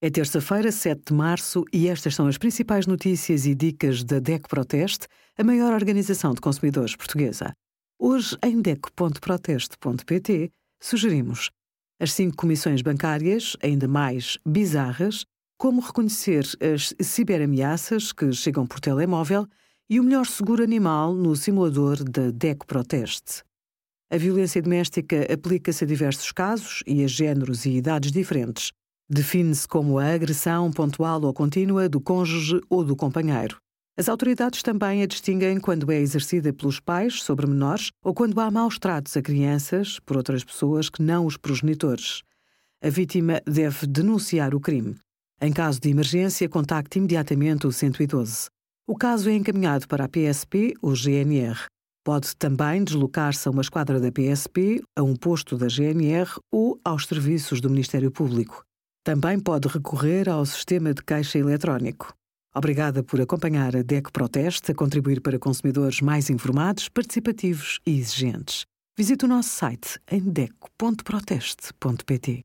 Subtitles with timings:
[0.00, 4.48] É terça-feira, 7 de março, e estas são as principais notícias e dicas da DECO
[4.48, 7.52] Proteste, a maior organização de consumidores portuguesa.
[7.98, 11.50] Hoje, em DECO.proteste.pt, sugerimos
[12.00, 15.24] as cinco comissões bancárias, ainda mais bizarras,
[15.58, 19.48] como reconhecer as ciberameaças que chegam por telemóvel
[19.90, 23.42] e o melhor seguro animal no simulador da DECO Proteste.
[24.12, 28.70] A violência doméstica aplica-se a diversos casos e a géneros e idades diferentes
[29.10, 33.56] Define-se como a agressão pontual ou contínua do cônjuge ou do companheiro.
[33.96, 38.50] As autoridades também a distinguem quando é exercida pelos pais sobre menores ou quando há
[38.50, 42.22] maus tratos a crianças por outras pessoas que não os progenitores.
[42.84, 44.94] A vítima deve denunciar o crime.
[45.40, 48.50] Em caso de emergência, contacte imediatamente o 112.
[48.86, 51.64] O caso é encaminhado para a PSP ou GNR.
[52.04, 57.06] Pode também deslocar-se a uma esquadra da PSP, a um posto da GNR ou aos
[57.06, 58.67] serviços do Ministério Público.
[59.04, 62.12] Também pode recorrer ao sistema de caixa eletrónico.
[62.54, 68.64] Obrigada por acompanhar a DECO Proteste a contribuir para consumidores mais informados, participativos e exigentes.
[68.96, 72.40] Visite o nosso site em deco.proteste.pt.